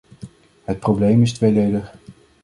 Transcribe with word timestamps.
Het 0.63 0.79
probleem 0.79 1.21
is 1.21 1.33
tweeledig. 1.33 1.93